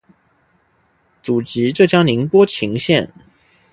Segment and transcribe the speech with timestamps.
[1.21, 3.13] 祖籍浙江宁波鄞县。